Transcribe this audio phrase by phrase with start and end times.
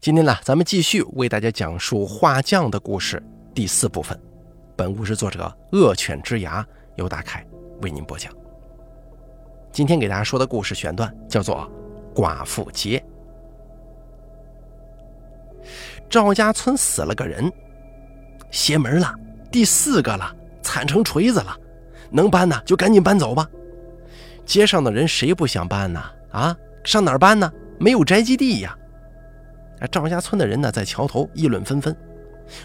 [0.00, 3.22] 今天呢，咱们继续为大家讲述画匠的故事
[3.54, 4.18] 第四部分。
[4.74, 7.46] 本故事作者恶犬之牙由大凯
[7.82, 8.32] 为您播讲。
[9.70, 11.70] 今天给大家说的故事选段叫做
[12.18, 13.04] 《寡妇街》。
[16.08, 17.52] 赵家村死了个人，
[18.50, 19.14] 邪门了，
[19.52, 21.54] 第四个了，惨成锤子了，
[22.10, 23.46] 能搬呢就赶紧搬走吧。
[24.46, 26.02] 街上的人谁不想搬呢？
[26.30, 27.52] 啊，上哪儿搬呢？
[27.78, 28.74] 没有宅基地呀。
[29.88, 31.96] 赵家村的人呢，在桥头议论纷纷。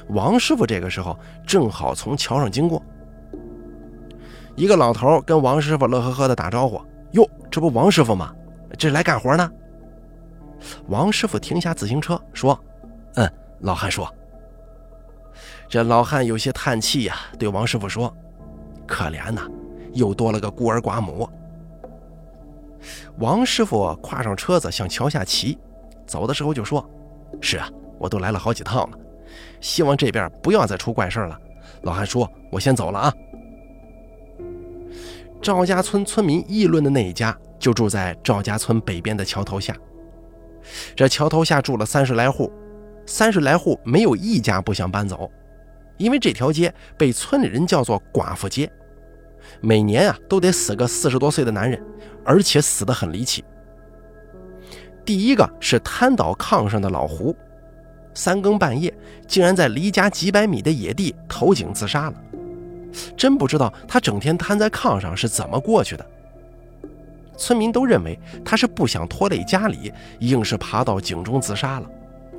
[0.08, 2.82] 王师傅这个时候正好从桥上经过，
[4.56, 6.82] 一个老头跟王师傅乐呵呵的打招呼
[7.14, 8.34] ：“哟，这不王师傅吗？
[8.78, 9.52] 这是来干活呢。”
[10.88, 12.60] 王师傅停下自行车说
[13.16, 14.14] ：“嗯。”老汉说
[15.70, 18.14] ：“这老汉有些叹气呀，对王师傅说
[18.86, 19.48] ：‘可怜呐，
[19.94, 21.30] 又多了个孤儿寡母。’”
[23.20, 25.58] 王师傅跨上车子向桥下骑，
[26.06, 26.84] 走的时候就说。
[27.42, 28.98] 是啊，我都来了好几趟了，
[29.62, 31.40] 希望这边不要再出怪事了。
[31.82, 33.14] 老汉说：“我先走了啊。”
[35.42, 39.76] 赵家村村民议论的那一家就住在赵家村北边的桥头下。
[40.96, 42.52] 这桥头下住了三十来户，
[43.06, 45.30] 三十来户没有一家不想搬走，
[45.98, 48.68] 因为这条街被村里人叫做“寡妇街”，
[49.62, 51.80] 每年啊都得死个四十多岁的男人，
[52.24, 53.44] 而且死得很离奇。
[55.06, 57.36] 第一个是瘫倒炕上的老胡，
[58.16, 58.92] 三更半夜
[59.28, 62.16] 竟然在离家几百米的野地投井自杀了。
[63.16, 66.06] 真不知道他整天瘫在炕上是怎么过去的。
[67.38, 71.88] 村民都认为他是不想拖累家里，硬是爬到井中自杀了，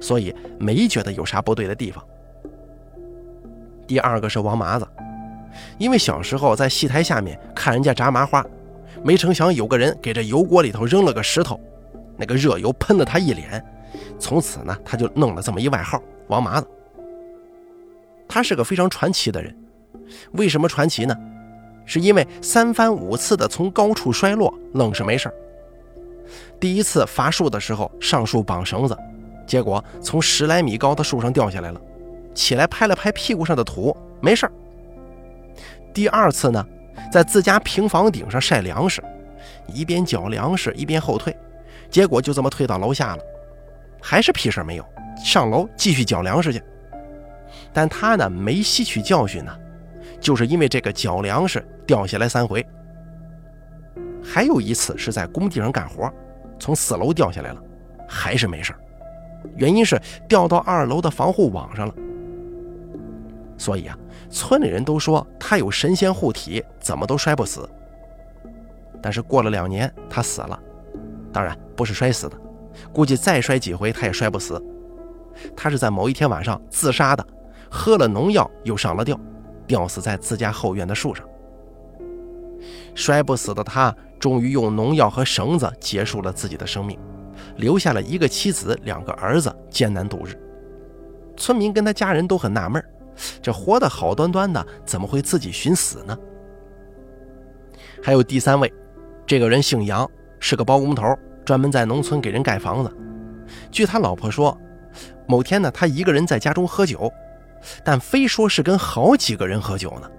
[0.00, 2.02] 所以没觉得有啥不对的地方。
[3.86, 4.88] 第二个是王麻子，
[5.78, 8.44] 因为小时候在戏台下面看人家炸麻花，
[9.04, 11.60] 没成想有个人给这油锅里头扔了个石头。
[12.16, 13.64] 那个热油喷了他一脸，
[14.18, 16.66] 从此呢，他就弄了这么一外号“王麻子”。
[18.28, 19.56] 他是个非常传奇的人，
[20.32, 21.16] 为什么传奇呢？
[21.84, 25.32] 是因为三番五次的从高处摔落，愣是没事
[26.58, 28.98] 第一次伐树的时候上树绑绳子，
[29.46, 31.80] 结果从十来米高的树上掉下来了，
[32.34, 34.50] 起来拍了拍屁股上的土，没事
[35.94, 36.66] 第二次呢，
[37.12, 39.00] 在自家平房顶上晒粮食，
[39.72, 41.34] 一边搅粮食一边后退。
[41.90, 43.22] 结果就这么退到楼下了，
[44.00, 44.84] 还是屁事没有。
[45.24, 46.62] 上楼继续缴粮食去，
[47.72, 49.58] 但他呢没吸取教训呢，
[50.20, 52.64] 就是因为这个缴粮食掉下来三回。
[54.22, 56.12] 还有一次是在工地上干活，
[56.58, 57.62] 从四楼掉下来了，
[58.06, 58.74] 还是没事
[59.54, 59.98] 原因是
[60.28, 61.94] 掉到二楼的防护网上了。
[63.56, 63.96] 所以啊，
[64.28, 67.66] 村里人都说他有神仙护体，怎么都摔不死。
[69.00, 70.60] 但是过了两年，他死了。
[71.32, 72.36] 当然不是摔死的，
[72.92, 74.62] 估计再摔几回他也摔不死。
[75.54, 77.26] 他是在某一天晚上自杀的，
[77.70, 79.18] 喝了农药又上了吊，
[79.66, 81.26] 吊死在自家后院的树上。
[82.94, 86.98] 摔不死的他，终于用农药和绳子结束了自己的生命，
[87.56, 90.34] 留下了一个妻子、两个儿子艰难度日。
[91.36, 92.82] 村民跟他家人都很纳闷
[93.42, 96.18] 这活得好端端的，怎么会自己寻死呢？
[98.02, 98.72] 还有第三位，
[99.26, 100.10] 这个人姓杨。
[100.38, 102.96] 是个包工头，专门在农村给人盖房子。
[103.70, 104.56] 据他老婆说，
[105.26, 107.12] 某天呢，他一个人在家中喝酒，
[107.84, 110.10] 但非说是跟好几个人喝酒呢。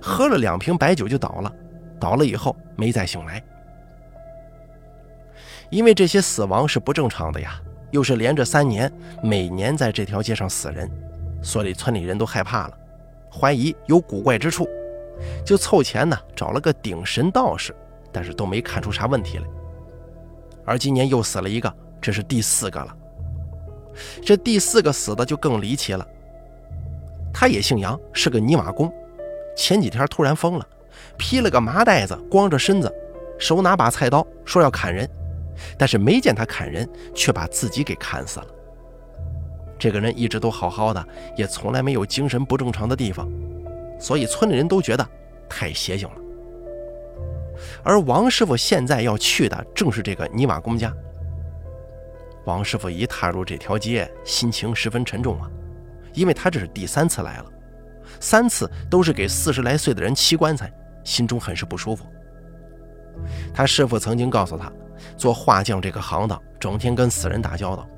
[0.00, 1.52] 喝了两瓶白酒就倒了，
[1.98, 3.42] 倒了以后没再醒来。
[5.70, 7.58] 因为这些死亡是不正常的呀，
[7.90, 8.92] 又是连着三年，
[9.22, 10.90] 每年在这条街上死人，
[11.42, 12.78] 所以村里人都害怕了，
[13.32, 14.68] 怀疑有古怪之处，
[15.44, 17.74] 就凑钱呢找了个顶神道士。
[18.14, 19.44] 但是都没看出啥问题来，
[20.64, 22.96] 而今年又死了一个，这是第四个了。
[24.24, 26.06] 这第四个死的就更离奇了。
[27.32, 28.92] 他也姓杨，是个泥瓦工，
[29.56, 30.66] 前几天突然疯了，
[31.18, 32.92] 披了个麻袋子，光着身子，
[33.36, 35.10] 手拿把菜刀，说要砍人，
[35.76, 38.46] 但是没见他砍人，却把自己给砍死了。
[39.76, 41.04] 这个人一直都好好的，
[41.36, 43.28] 也从来没有精神不正常的地方，
[43.98, 45.04] 所以村里人都觉得
[45.48, 46.14] 太邪性了。
[47.82, 50.92] 而王师傅现在要去的正是这个泥瓦工家。
[52.44, 55.48] 王师傅一踏入这条街，心情十分沉重啊，
[56.12, 57.46] 因为他这是第三次来了，
[58.20, 60.70] 三次都是给四十来岁的人砌棺材，
[61.04, 62.04] 心中很是不舒服。
[63.54, 64.70] 他师傅曾经告诉他，
[65.16, 67.88] 做画匠这个行当，整天跟死人打交道，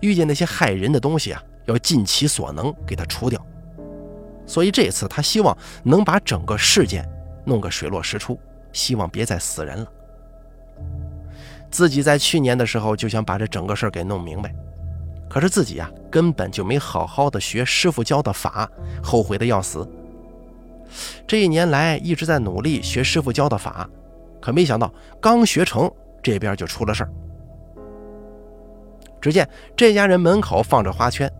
[0.00, 3.44] 遇见那些害人的东西啊，要尽其所能给他除掉。
[4.46, 7.04] 所以这次他希望能把整个事件
[7.44, 8.38] 弄个水落石出。
[8.76, 9.86] 希望别再死人了。
[11.70, 14.54] 自己在去年的时候就想把这整个事儿给弄明白，
[15.30, 18.70] 可是自己呀，根本就没好好的学师傅教的法，
[19.02, 19.88] 后悔的要死。
[21.26, 23.88] 这一年来一直在努力学师傅教的法，
[24.40, 25.90] 可没想到刚学成，
[26.22, 27.10] 这边就出了事儿。
[29.20, 31.30] 只见这家人门口放着花圈，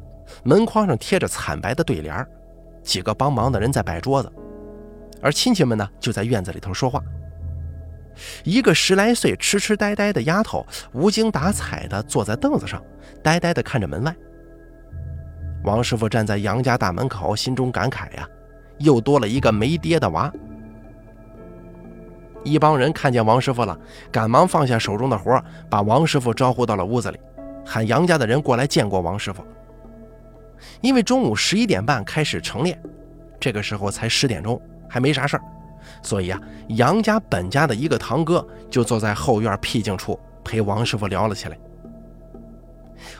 [0.42, 2.26] 门框上贴着惨白的对联
[2.82, 4.32] 几个帮忙的人在摆桌子，
[5.20, 7.02] 而亲戚们呢就在院子里头说话。
[8.44, 12.82] 一个十来岁、痴痴呆呆的丫头无精打采地坐在凳子上，
[13.22, 14.14] 呆呆地看着门外。
[15.64, 18.28] 王师傅站在杨家大门口，心中感慨呀。
[18.78, 20.30] 又多了一个没爹的娃。
[22.44, 23.76] 一帮人看见王师傅了，
[24.12, 27.18] 赶忙放下手中的活，把王师傅招呼到了屋子里，
[27.64, 29.42] 喊杨家的人过来见过王师傅。
[30.82, 32.78] 因为中午十一点半开始晨练，
[33.40, 35.42] 这个时候才十点钟，还没啥事儿，
[36.02, 41.58] 所以啊，杨家本家的一个堂哥就坐在后院僻静处陪王师傅聊了起来。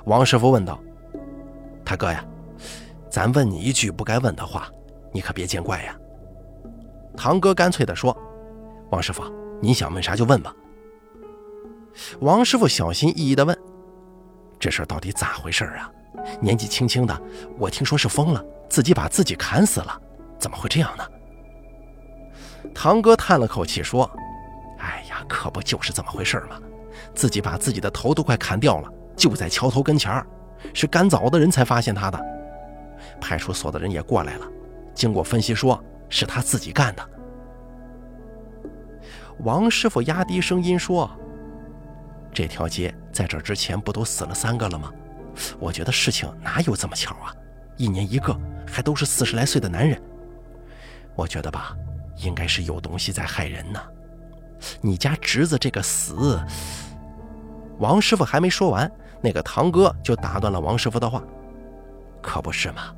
[0.04, 0.78] 王师傅问道
[1.84, 2.24] ：“他哥呀，
[3.10, 4.68] 咱问你一句不该问的话。”
[5.12, 5.96] 你可别见怪呀！
[7.16, 8.14] 堂哥干脆地说
[8.92, 9.22] ：“王师傅，
[9.62, 10.54] 你想问啥就问吧。”
[12.20, 13.58] 王师傅小心翼翼地问
[14.60, 15.90] ：“这事到底咋回事啊？
[16.38, 17.18] 年纪轻轻的，
[17.56, 19.98] 我听说是疯了，自己把自己砍死了，
[20.38, 21.04] 怎么会这样呢？”
[22.74, 24.10] 堂哥叹了口气说
[24.78, 26.60] ：“哎呀，可不就是这么回事吗？
[27.14, 30.26] 自己把自己的头都快砍掉了，就在桥头跟前儿，
[30.74, 32.20] 是赶早的人才发现他的，
[33.20, 34.46] 派出所的人也过来了。”
[34.94, 37.10] 经过分析，说是他自己干的。
[39.40, 41.10] 王师傅压低声音说
[42.32, 44.90] ：“这条街在这之前不都死了三个了吗？
[45.58, 47.34] 我觉得事情哪有这么巧啊？
[47.76, 48.34] 一年一个，
[48.66, 50.00] 还都是四十来岁的男人。
[51.14, 51.76] 我觉得吧，
[52.16, 53.80] 应该是有东西在害人呢。
[54.80, 56.40] 你家侄子这个死……”
[57.78, 58.90] 王师傅还没说完，
[59.20, 61.22] 那个堂哥就打断了王师傅的话
[62.22, 62.94] ：“可不是嘛？”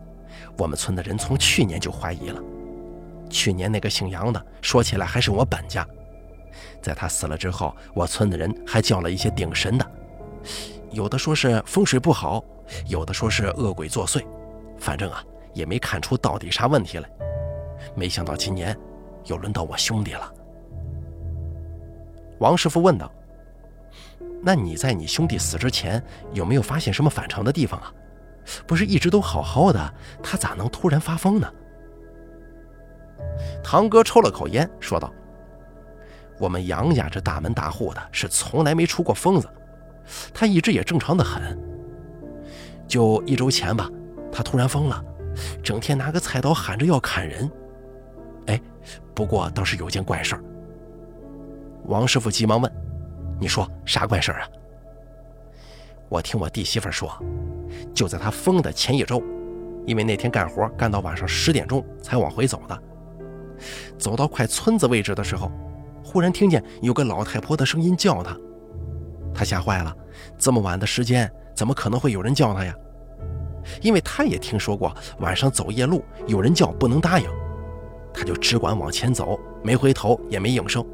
[0.56, 2.40] 我们村的人从去年就怀疑了，
[3.30, 5.86] 去年那个姓杨的，说起来还是我本家。
[6.82, 9.90] 在他死了之后，我村的人还叫了一些顶神的，
[10.90, 12.42] 有的说是风水不好，
[12.86, 14.24] 有的说是恶鬼作祟，
[14.78, 15.22] 反正啊，
[15.54, 17.08] 也没看出到底啥问题来。
[17.94, 18.76] 没想到今年
[19.28, 20.34] 又轮到我兄弟了。
[22.40, 23.10] 王师傅问道
[24.42, 26.02] ：“那你在你兄弟死之前，
[26.32, 27.92] 有没有发现什么反常的地方啊？”
[28.66, 31.52] 不是一直都好好的，他咋能突然发疯呢？
[33.62, 35.12] 堂哥抽了口烟，说道
[36.40, 39.46] ：“我们杨家这大门大户的，是从来没出过疯子，
[40.32, 41.58] 他一直也正常的很。
[42.86, 43.90] 就一周前吧，
[44.32, 45.04] 他突然疯了，
[45.62, 47.50] 整天拿个菜刀喊着要砍人。
[49.18, 50.44] 不过倒是有件怪事儿。”
[51.86, 52.72] 王师傅急忙问
[53.40, 54.48] ：“你说啥怪事儿啊？”
[56.08, 57.12] 我听我弟媳妇说。
[57.92, 59.20] 就在他疯的前一周，
[59.84, 62.82] 因为那天干活干到晚上十点钟才往回走的。
[63.98, 65.50] 走到快村子位置的时候，
[66.04, 68.38] 忽然听见有个老太婆的声音叫他，
[69.34, 69.94] 他吓坏了。
[70.38, 72.72] 这么晚的时间，怎么可能会有人叫他呀？
[73.82, 77.28] 因为他也听说过晚上走夜路有人叫不能答应，
[78.18, 80.84] 他就只管往前走，没回头也没应声。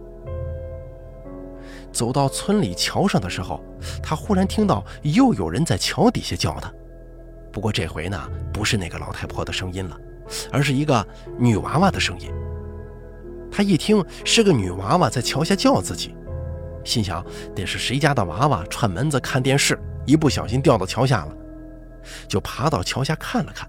[1.90, 3.64] 走到村里桥上的时候，
[4.02, 6.70] 他忽然听到又有人在桥底下叫他。
[7.50, 9.96] 不过这回呢，不是那个老太婆的声音了，
[10.52, 11.06] 而是一个
[11.38, 12.30] 女娃娃的声音。
[13.50, 16.14] 他一听是个女娃娃在桥下叫自己，
[16.84, 21.34] 心想得是谁家的娃娃串门子看电视，一不小心掉到桥下了，
[22.28, 23.66] 就爬到桥下看了看。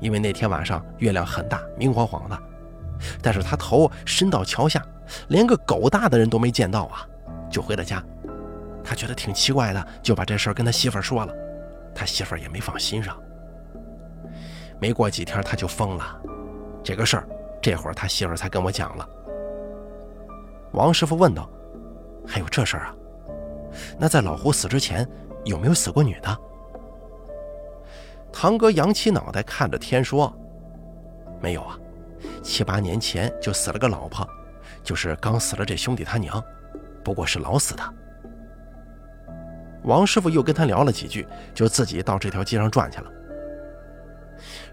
[0.00, 2.38] 因为那天晚上月亮很大，明晃晃的，
[3.22, 4.84] 但是他头伸到桥下。
[5.28, 7.06] 连个狗大的人都没见到啊，
[7.48, 8.02] 就回了家。
[8.82, 11.32] 他觉得挺奇怪的，就把这事儿跟他媳妇说了。
[11.94, 13.16] 他媳妇也没放心上。
[14.80, 16.20] 没过几天他就疯了。
[16.82, 17.28] 这个事儿，
[17.62, 19.08] 这会儿他媳妇才跟我讲了。
[20.72, 21.48] 王师傅问道
[22.26, 22.94] ：“还有这事儿啊？
[23.96, 25.08] 那在老胡死之前，
[25.44, 26.38] 有没有死过女的？”
[28.38, 30.30] 堂哥扬起脑袋看着天说
[31.40, 31.74] ：“没有啊，
[32.42, 34.28] 七八年前就死了个老婆。”
[34.84, 36.44] 就是刚死了这兄弟他娘，
[37.02, 37.82] 不过是老死的。
[39.84, 43.10] 王师傅又跟他聊了几句，就自己到这条街上转去了。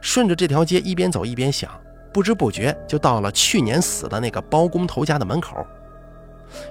[0.02, 1.72] 顺着这条街一边走一边想，
[2.12, 5.66] 不知不觉就到了去年死的那个包工头家的门口。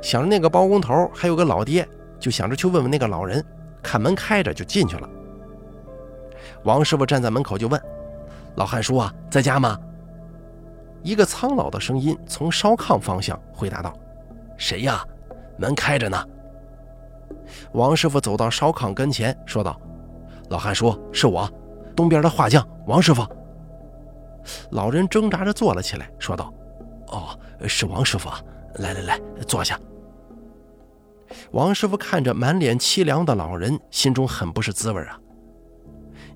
[0.03, 1.89] 想着那个包工头还有个老爹，
[2.21, 3.43] 就想着去问问那个老人，
[3.83, 5.09] 看门开着就进去了。
[6.65, 7.81] 王师傅站在门口就问
[8.57, 9.79] ：“老汉叔啊，在家吗？”
[11.03, 13.93] 一个苍老的声音从烧炕方向回答道
[14.57, 15.05] ：“谁呀？
[15.59, 16.25] 门开着呢。”
[17.73, 19.81] 王师傅走到烧炕跟前，说道
[20.51, 21.51] ：“老汉叔：“是我，
[21.97, 23.27] 东边的画匠王师傅。”
[24.71, 26.53] 老人挣扎着坐了起来，说道
[27.09, 28.29] ：“哦，是王师傅，
[28.77, 29.79] 来来来，坐下。”
[31.53, 35.19] 王师傅看着满脸凄凉的老人，心中很不是滋味啊。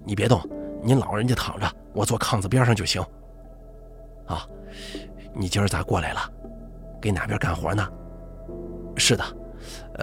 [0.07, 0.41] 你别动，
[0.83, 3.03] 您老人家躺着，我坐炕子边上就行。
[4.27, 4.47] 啊，
[5.35, 6.21] 你今儿咋过来了？
[7.03, 7.87] 给哪边干活呢？
[8.97, 9.25] 是的，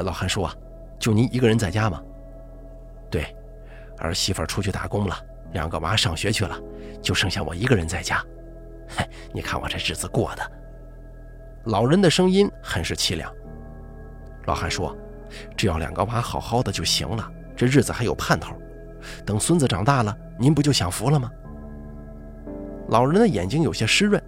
[0.03, 0.53] 老汉叔啊，
[0.99, 2.03] 就您一个人在家吗？
[3.09, 3.33] 对，
[3.97, 5.15] 儿媳妇出去打工了，
[5.53, 6.59] 两个娃上学去了，
[7.01, 8.21] 就剩下我一个人在家。
[8.89, 10.51] 嘿，你看我这日子过的。
[11.65, 13.33] 老人的声音很是凄凉。
[14.47, 14.93] 老汉说
[15.55, 18.53] ：“只要两个娃好好的就行了，这日子还有盼头。
[19.25, 21.29] 等孙子长大了，您不就享福了吗？”
[22.89, 24.21] 老人的眼睛有些湿润。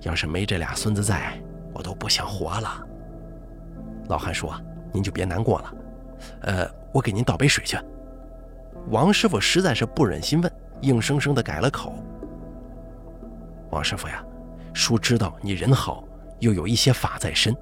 [0.00, 1.40] 要是没这俩孙子在，
[1.72, 2.86] 我都不想活了。
[4.08, 4.54] 老汉说
[4.92, 5.74] ：“您就别难过了，
[6.42, 7.78] 呃，我给您倒杯水去。”
[8.90, 11.94] 王师傅实在是不忍心问，硬生生的改了口
[13.70, 14.22] ：“王师傅呀，
[14.74, 16.04] 叔知道你人好，
[16.40, 17.56] 又有一些法在身。”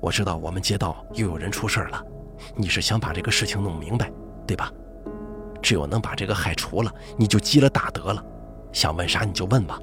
[0.00, 2.04] 我知道我们街道又有人出事了，
[2.56, 4.10] 你是想把这个事情弄明白，
[4.48, 4.72] 对吧？
[5.60, 8.24] 只有能把这个害除了，你就积了大德了。
[8.72, 9.78] 想问啥你就问吧。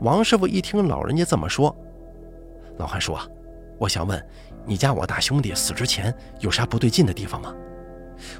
[0.00, 1.76] 王师傅一听老人家这么说，
[2.78, 3.20] 老汉说
[3.78, 4.26] ：“我想问，
[4.64, 7.54] 你家我大兄弟死之前有啥不对劲的地方吗？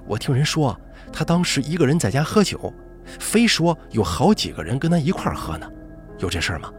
[0.06, 0.74] 我听人说
[1.12, 2.72] 他当时一个人在家喝酒，
[3.20, 5.70] 非说有好几个人跟他一块喝呢，
[6.18, 6.72] 有这事儿吗？”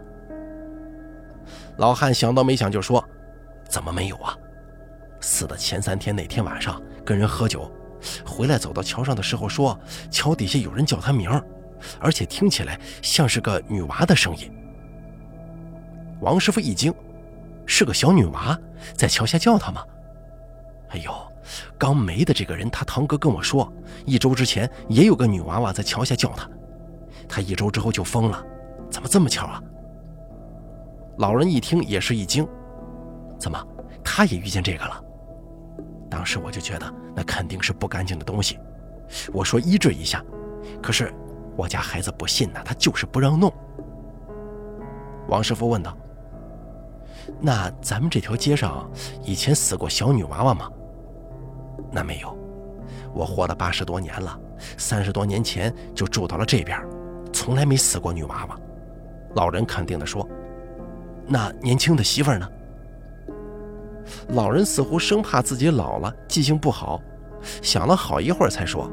[1.78, 3.02] 老汉想都没想就说
[3.70, 4.36] ：“怎么没有啊？
[5.20, 7.70] 死的前三天那天晚上跟人喝酒，
[8.26, 9.78] 回来走到桥上的时候说
[10.10, 11.44] 桥底下有人叫他名儿
[11.98, 14.50] 而且听起来像是个女娃的声音。”
[16.20, 16.92] 王师傅一惊
[17.64, 18.58] ：“是个小女娃
[18.94, 19.84] 在桥下叫他吗？”
[20.90, 21.12] 哎呦，
[21.78, 23.72] 刚没的这个人，他堂哥跟我说，
[24.04, 26.48] 一周之前也有个女娃娃在桥下叫他，
[27.28, 28.44] 他一周之后就疯了，
[28.90, 29.62] 怎么这么巧啊？
[31.18, 32.46] 老人一听也是一惊，
[33.38, 33.66] 怎么
[34.02, 35.02] 他也遇见这个了？
[36.10, 38.58] 当时我就觉得那肯定是不干净的东西，
[39.32, 40.22] 我说医治一下，
[40.82, 41.14] 可是
[41.56, 43.52] 我家孩子不信呢，他就是不让弄。
[45.28, 45.96] 王师傅问道
[47.40, 48.90] ：“那咱们这条街上
[49.22, 50.68] 以前死过小女娃娃吗？”
[51.92, 52.36] 那没有，
[53.14, 54.38] 我活了八十多年了，
[54.76, 56.84] 三十多年前就住到了这边，
[57.32, 58.58] 从来没死过女娃娃。
[59.36, 60.28] 老人肯定地说。
[61.32, 62.48] 那年轻的媳妇儿呢？
[64.32, 67.00] 老人似乎生怕自己老了记性不好，
[67.62, 68.90] 想了好一会儿才说：“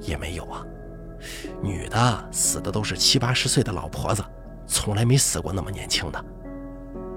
[0.00, 0.64] 也没有啊，
[1.62, 4.24] 女的死的都是七八十岁的老婆子，
[4.66, 6.24] 从来没死过那么年轻的。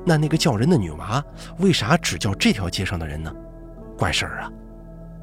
[0.06, 1.24] 那那个叫人的女娃，
[1.60, 3.32] 为啥只叫这条街上的人呢？
[3.98, 4.52] 怪事儿啊！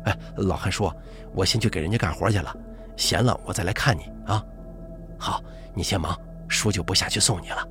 [0.04, 0.94] 哎，老汉说，
[1.34, 2.54] 我先去给人家干活去了，
[2.96, 4.40] 闲了我再来看你啊。
[5.18, 5.42] 好，
[5.75, 7.66] 你先忙，叔就不下去送你了。”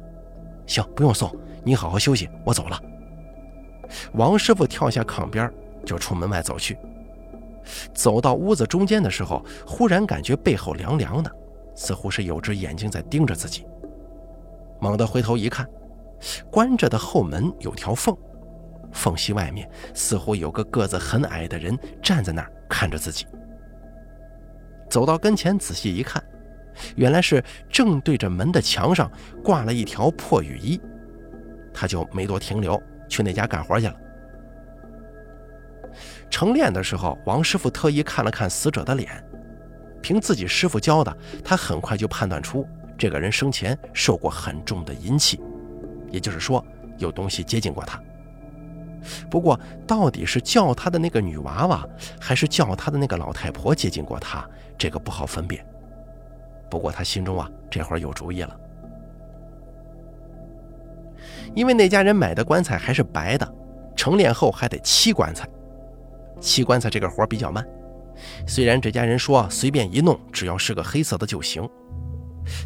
[0.68, 2.77] 行，不用送，你好好休息，我走了。
[4.13, 5.51] 王师傅跳下炕边，
[5.86, 6.77] 就出门外走去。
[7.94, 11.32] 走到屋子中间的时候，忽然感觉背后凉凉的，
[11.75, 13.65] 似乎是有只眼睛在盯着自己。
[14.80, 15.68] 猛地回头一看，
[16.51, 18.15] 关着的后门有条缝，
[18.92, 23.25] 缝隙外面似乎有个个子很矮的人站在那儿看着自己。
[24.89, 26.24] 走到跟前，仔细一看。
[26.98, 29.10] 原来是正对着门的墙上
[29.42, 30.80] 挂了一条破雨衣，
[31.74, 33.96] 他就没多停留，去那家干活去了。
[36.30, 39.24] 成殓的时候，王师傅特意看了看死者的脸，
[40.02, 45.40] 凭自己师傅教的，他很快就判断出这个人生前受过很重的阴气，
[46.12, 46.66] 也就是说
[46.98, 48.02] 有东西接近过他。
[49.30, 51.88] 不过，到底是叫他的那个女娃娃，
[52.20, 54.44] 还是叫他的那个老太婆接近过他，
[54.78, 55.64] 这个不好分辨。
[56.70, 58.60] 不过他心中啊，这会儿有主意了，
[61.56, 63.56] 因为那家人买的棺材还是白的，
[63.96, 65.48] 成殓后还得漆棺材。
[66.40, 67.66] 漆棺材这个活比较慢，
[68.46, 71.68] 虽然这家人说随便一弄，只要是个黑色的就行，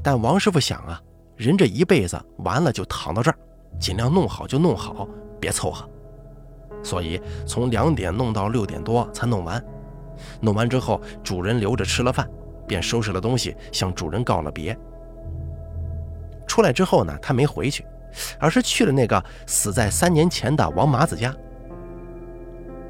[0.03, 0.99] 但王师傅想啊，
[1.37, 3.37] 人这一辈子完了就躺到这儿，
[3.79, 5.07] 尽量弄好就弄好，
[5.39, 5.87] 别凑合。
[6.83, 9.63] 所以从两点弄到六点多才弄完，
[10.41, 12.29] 弄完之后主人留着吃了饭。
[12.67, 14.77] 便收拾了东西，向主人告了别。
[16.45, 17.83] 出来之后呢，他没回去，
[18.39, 21.33] 而是去了那个死在三年前的王麻子家。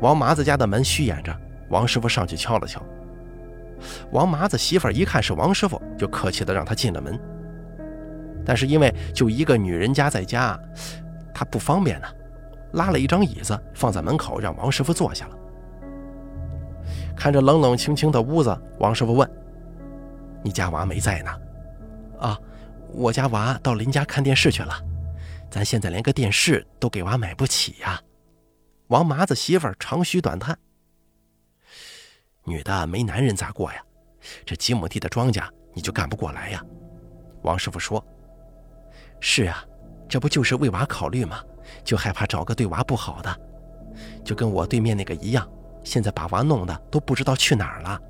[0.01, 1.35] 王麻子家的门虚掩着，
[1.69, 2.81] 王师傅上去敲了敲。
[4.11, 7.19] 王麻子媳妇一看是王师傅，就客气的让他进了门。
[8.45, 10.59] 但是因为就一个女人家在家，
[11.33, 12.07] 他不方便呢，
[12.73, 15.35] 拉了一张椅子放在门口，让王师傅坐下了。
[17.15, 19.29] 看着冷冷清清的屋子，王师傅问
[20.41, 21.31] ：“你家娃没在呢
[22.19, 22.39] ？”“啊，
[22.93, 24.73] 我家娃到邻家看电视去了。
[25.49, 28.01] 咱现在连个电视都给娃买不起呀。”
[28.87, 30.57] 王麻子媳妇儿长吁短叹
[32.45, 33.83] ：“女的没男人咋过呀？
[34.45, 36.63] 这几亩地的庄稼你就干不过来呀？”
[37.43, 38.03] 王师傅说
[39.21, 39.63] ：“是啊，
[40.07, 41.43] 这不就是为娃考虑吗？
[41.83, 43.39] 就害怕找个对娃不好的。”
[44.25, 45.47] 就跟我对面那个一样，
[45.83, 48.01] 现在把娃弄的都不知道去哪儿了。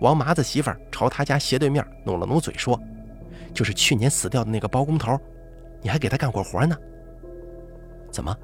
[0.00, 2.80] 王麻子媳妇儿朝他家斜对面努了努嘴说
[3.54, 5.18] ：“就是去年死掉的那个包工头，
[5.82, 6.76] 你还给他干过活呢？
[8.10, 8.36] 怎么，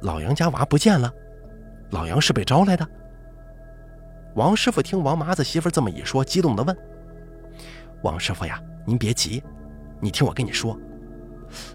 [0.00, 1.12] 老杨家娃不见了？
[1.90, 2.86] 老杨是被招来的？”
[4.34, 6.76] 王师傅听王麻子媳妇这么一说，激动地问
[8.02, 9.42] ：“王师傅呀，您别急，
[10.00, 10.78] 你听我跟你说，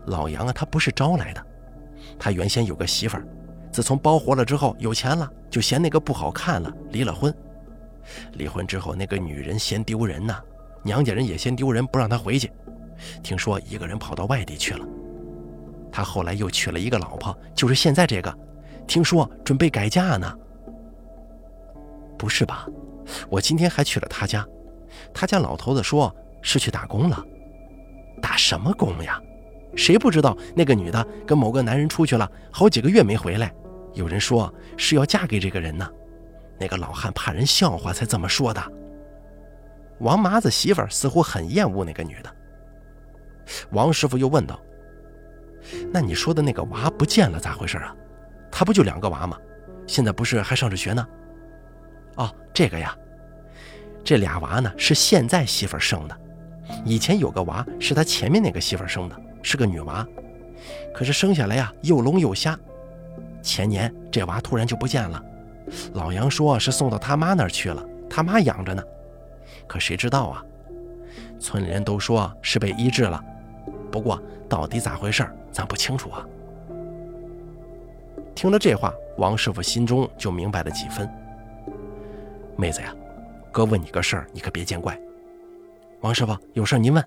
[0.06, 1.46] 老杨啊，他不是招来的，
[2.20, 3.26] 他原先有个媳妇儿。”
[3.72, 7.34] 自从包活了之后，有钱了就嫌那个不好看了，离了婚。
[8.34, 10.42] 离婚之后，那个女人嫌丢人呐，
[10.84, 12.52] 娘家人也嫌丢人，不让他回去。
[13.24, 14.86] 听说一个人跑到外地去了。
[15.92, 18.38] 他后来又娶了一个老婆，就是现在这个，
[18.88, 20.38] 听说准备改嫁呢。
[22.18, 22.68] 不是吧？
[23.30, 24.46] 我今天还去了他家，
[25.14, 27.26] 他家老头子说是去打工了。
[28.22, 29.20] 打什么工呀？
[29.76, 33.54] 谁不知道那个女的跟某个男人出去了好几个月没回来？
[33.94, 35.90] 有人说是要嫁给这个人呢。
[36.60, 38.62] 那个老汉怕人笑话才这么说的。
[40.00, 42.36] 王麻子媳妇儿似乎很厌恶那个女的。
[43.72, 44.60] 王师傅又问道
[45.92, 47.96] ：“那你说的那个娃不见了，咋回事啊？
[48.52, 49.38] 他不就两个娃吗？
[49.88, 51.08] 现在不是还上着学呢？”
[52.16, 52.96] 哦，这个呀，
[54.04, 56.18] 这俩娃呢是现在媳妇生的，
[56.86, 59.16] 以前有个娃是他前面那个媳妇生的。
[59.42, 60.06] 是个女娃，
[60.94, 62.60] 可是生下来呀又聋又瞎。
[63.42, 65.24] 前年这娃突然就不见了，
[65.94, 68.84] 老杨说是送到他妈那儿去了，他妈养着呢。
[69.66, 70.44] 可谁知道啊？
[71.40, 73.24] 村里人都说是被医治了，
[73.92, 76.26] 不过到底咋回事咱不清楚啊。
[78.36, 81.10] 听了这话，王师傅心中就明白了几分。
[82.56, 82.96] 妹子呀，
[83.52, 84.98] 哥问你个事儿，你可别见怪。
[86.02, 87.04] 王师傅有事儿您问。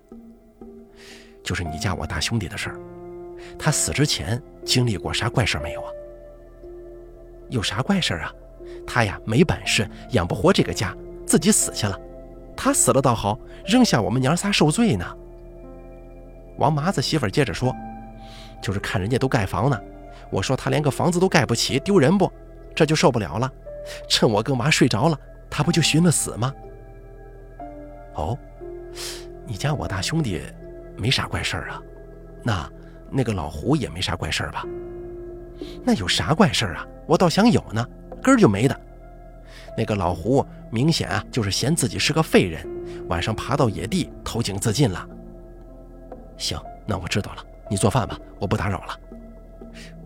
[1.43, 2.79] 就是你家我大兄弟的事儿，
[3.57, 5.91] 他死之前经历过啥怪事没有啊？
[7.49, 8.31] 有啥怪事啊？
[8.85, 11.99] 他呀没本事，养不活这个家，自己死去了。
[12.55, 15.05] 他死了倒好，扔下我们娘仨受罪呢。
[16.57, 17.75] 王麻子媳妇接着说
[18.61, 19.79] ：“就是看人家都盖房呢，
[20.29, 22.31] 我说他连个房子都盖不起，丢人不？
[22.75, 23.51] 这就受不了了。
[24.07, 26.53] 趁我跟娃睡着了，他不就寻了死吗？”
[28.15, 28.37] 哦，
[29.45, 30.41] 你家我大兄弟。
[30.95, 31.81] 没啥怪事儿啊，
[32.43, 32.71] 那
[33.09, 34.63] 那个老胡也没啥怪事儿吧？
[35.83, 36.85] 那有啥怪事儿啊？
[37.07, 37.83] 我倒想有呢，
[38.21, 38.81] 根儿就没的。
[39.75, 42.63] 那个老胡明显啊，就是嫌自己是个废人，
[43.07, 45.03] 晚上爬到野地投井自尽了。
[46.43, 48.99] 行，那我知道了，你做饭吧，我不打扰了。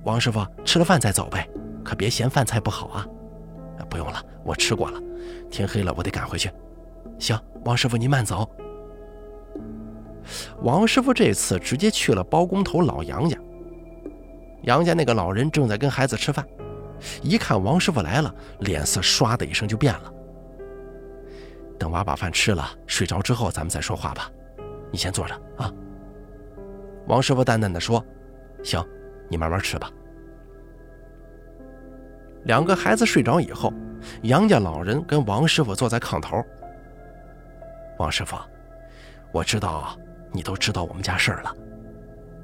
[0.04, 1.50] 王师傅吃了饭再走呗，
[1.84, 3.08] 可别嫌饭菜不好啊。
[3.90, 5.02] 不用了，我吃过了。
[5.50, 6.52] 天黑了，我得赶回去。
[7.18, 8.48] 行，王师傅您慢走。
[10.62, 13.36] 王师傅这次直接去了包工头老杨家。
[14.62, 16.46] 杨家那个老人正在跟孩子吃饭，
[17.24, 20.14] 一看王师傅来了，脸色唰的一声就变了。
[21.80, 24.30] 等娃把饭吃了，睡着之后咱们再说话吧。
[24.92, 25.74] 你先坐着啊。
[27.08, 28.04] 王师傅淡淡的说
[28.64, 28.86] ：“行，
[29.30, 29.90] 你慢慢吃吧。”
[32.46, 33.74] 两个孩子睡着以后，
[34.24, 36.44] 杨家老人跟王师傅坐在炕头。
[37.98, 38.38] 王师傅，
[39.32, 39.98] 我知道。
[40.34, 41.56] 你都知道我们家事儿了。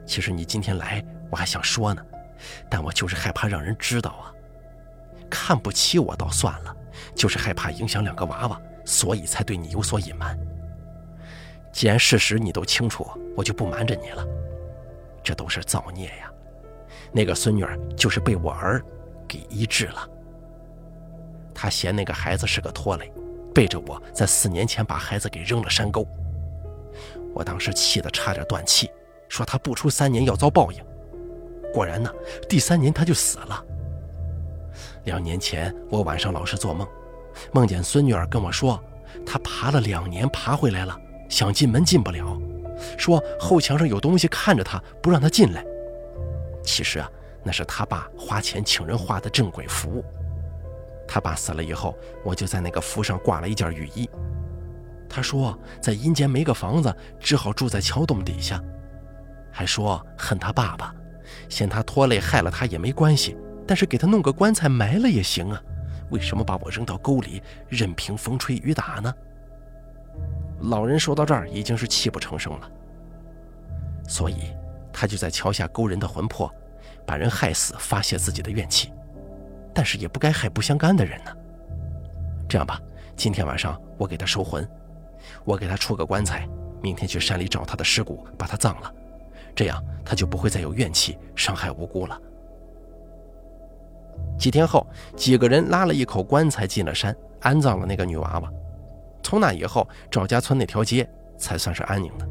[0.05, 2.03] 其实你今天来，我还想说呢，
[2.69, 4.31] 但我就是害怕让人知道啊。
[5.29, 6.75] 看不起我倒算了，
[7.13, 10.39] 就是害怕影响两个娃娃，所以才对你有所隐瞒。
[11.73, 14.25] 既然事实你都清楚，我就不瞒着你了。
[15.23, 16.31] 这都是造孽呀！
[17.11, 18.83] 那个孙女儿就是被我儿
[19.27, 20.07] 给医治了。
[21.53, 23.11] 他嫌那个孩子是个拖累，
[23.53, 26.05] 背着我在四年前把孩子给扔了山沟。
[27.33, 28.89] 我当时气得差点断气，
[29.29, 30.83] 说他不出三年要遭报应。
[31.73, 32.11] 果然呢，
[32.49, 33.63] 第三年他就死了。
[35.05, 36.87] 两年前我晚上老是做梦，
[37.51, 38.83] 梦见孙女儿跟我说，
[39.25, 42.39] 她爬了两年爬回来了，想进门进不了，
[42.97, 45.65] 说后墙上有东西看着他，不让他进来。
[46.63, 47.09] 其实啊，
[47.43, 50.03] 那是他爸花钱请人画的镇鬼符。
[51.07, 54.09] 他爸死了以后，我就在那个符上挂了一件雨衣。
[55.09, 58.59] 他说，在阴间没个房子，只好住在桥洞底下。
[59.51, 60.95] 还说恨他爸爸，
[61.49, 65.61] 嫌他拖累害了他也没关系，但是给他弄个棺材埋了也行啊，
[66.09, 69.13] 为什么把我扔到沟里，任凭风吹雨打呢？
[70.63, 72.71] 老人说到这儿已经是泣不成声了，
[74.07, 74.53] 所以
[74.93, 76.49] 他就在桥下勾人的魂魄，
[77.05, 78.91] 把人害死，发泄自己的怨气。
[79.73, 81.31] 但是也不该害不相干的人呢。
[82.47, 82.79] 这样吧，
[83.15, 84.65] 今天晚上我给他收魂，
[85.43, 86.47] 我给他出个棺材，
[86.81, 88.93] 明天去山里找他的尸骨，把他葬了，
[89.55, 92.21] 这样他就不会再有怨气，伤害无辜了。
[94.37, 98.53] 几天后，几个人拉了一口棺材进了山，安葬了那个女娃娃。
[99.33, 102.29] 从那以后，赵家村那条街才算是安宁的。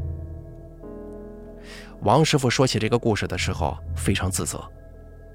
[2.02, 4.62] 王师傅说起这个故事的时候，非常自责，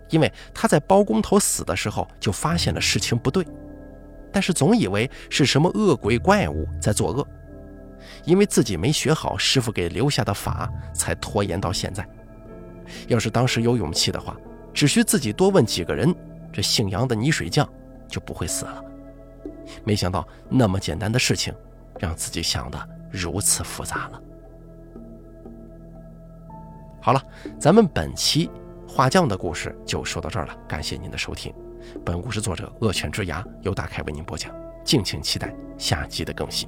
[0.09, 3.45] 因为他在包工头死的时候就发现了事情不对，
[4.31, 7.27] 但是总以为是什么恶鬼怪物在作恶，
[8.23, 12.07] 因为自己没学好师傅给留下的法，才拖延到现在。
[13.09, 14.37] 要是当时有勇气的话，
[14.73, 16.15] 只需自己多问几个人，
[16.49, 17.67] 这姓杨的泥水匠
[18.07, 18.83] 就不会死了。
[19.83, 21.53] 没想到那么简单的事情，
[21.99, 24.21] 让自己想的如此复杂了。
[27.01, 27.23] 好了，
[27.59, 28.49] 咱们本期
[28.87, 31.53] 画匠的故事就说到这儿了，感谢您的收听。
[32.03, 34.53] 本故事作者恶犬之牙由大凯为您播讲，
[34.83, 36.67] 敬请期待下集的更新。